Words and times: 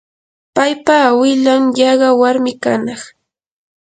paypa 0.55 0.95
awilan 1.09 1.63
yaqa 1.79 2.09
warmi 2.21 2.51
kanaq. 2.63 3.01